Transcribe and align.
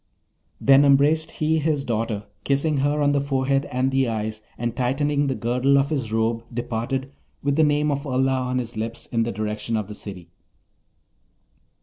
Then 0.59 0.83
embraced 0.83 1.29
he 1.29 1.59
his 1.59 1.85
daughter, 1.85 2.25
kissing 2.43 2.77
her 2.77 3.03
on 3.03 3.11
the 3.11 3.21
forehead 3.21 3.65
and 3.65 3.91
the 3.91 4.07
eyes, 4.07 4.41
and 4.57 4.75
tightening 4.75 5.27
the 5.27 5.35
girdle 5.35 5.77
of 5.77 5.91
his 5.91 6.11
robe, 6.11 6.43
departed, 6.51 7.11
with 7.43 7.55
the 7.55 7.61
name 7.63 7.91
of 7.91 8.07
Allah 8.07 8.31
on 8.47 8.57
his 8.57 8.75
lips, 8.75 9.05
in 9.05 9.21
the 9.21 9.31
direction 9.31 9.77
of 9.77 9.87
the 9.87 9.93
City. 9.93 10.29